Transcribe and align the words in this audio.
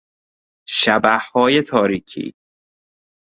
شبحهای 0.67 1.61
تاریکی 1.61 2.33